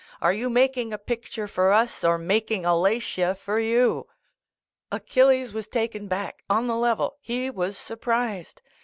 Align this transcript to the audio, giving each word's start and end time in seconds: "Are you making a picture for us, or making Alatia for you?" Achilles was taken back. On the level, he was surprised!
"Are 0.19 0.33
you 0.33 0.49
making 0.49 0.91
a 0.91 0.97
picture 0.97 1.47
for 1.47 1.71
us, 1.71 2.03
or 2.03 2.17
making 2.17 2.63
Alatia 2.65 3.35
for 3.37 3.59
you?" 3.59 4.07
Achilles 4.91 5.53
was 5.53 5.67
taken 5.67 6.07
back. 6.07 6.41
On 6.49 6.65
the 6.65 6.75
level, 6.75 7.17
he 7.21 7.51
was 7.51 7.77
surprised! 7.77 8.63